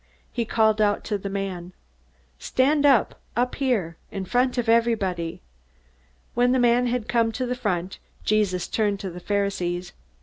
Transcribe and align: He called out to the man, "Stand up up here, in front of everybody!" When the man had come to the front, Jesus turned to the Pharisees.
He 0.31 0.45
called 0.45 0.81
out 0.81 1.03
to 1.03 1.19
the 1.19 1.29
man, 1.29 1.73
"Stand 2.39 2.87
up 2.87 3.21
up 3.37 3.53
here, 3.53 3.97
in 4.09 4.25
front 4.25 4.57
of 4.57 4.67
everybody!" 4.67 5.43
When 6.33 6.53
the 6.53 6.59
man 6.59 6.87
had 6.87 7.07
come 7.07 7.31
to 7.33 7.45
the 7.45 7.53
front, 7.53 7.99
Jesus 8.23 8.67
turned 8.67 8.99
to 9.01 9.11
the 9.11 9.19
Pharisees. 9.19 9.93